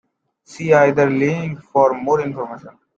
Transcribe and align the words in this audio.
See 0.43 0.73
either 0.73 1.11
link 1.11 1.61
for 1.61 1.93
more 1.93 2.21
information. 2.21 2.71